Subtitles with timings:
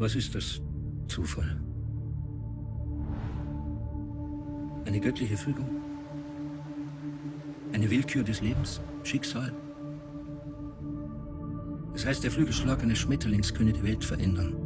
[0.00, 0.62] Was ist das?
[1.08, 1.60] Zufall.
[4.86, 5.68] Eine göttliche Fügung?
[7.74, 8.80] Eine Willkür des Lebens?
[9.04, 9.52] Schicksal?
[11.92, 14.56] Das heißt, der Flügelschlag eines Schmetterlings könne die Welt verändern.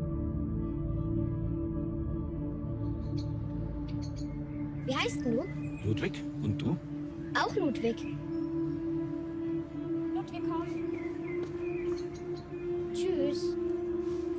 [4.87, 5.43] Wie heißt du?
[5.85, 6.23] Ludwig?
[6.43, 6.77] Und du?
[7.37, 7.96] Auch Ludwig.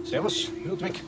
[0.05, 1.01] Servus, Ludwig.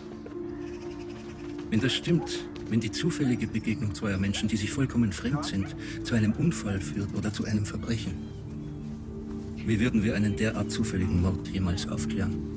[1.69, 6.15] Wenn das stimmt, wenn die zufällige Begegnung zweier Menschen, die sich vollkommen fremd sind, zu
[6.15, 8.13] einem Unfall führt oder zu einem Verbrechen,
[9.67, 12.56] wie würden wir einen derart zufälligen Mord jemals aufklären?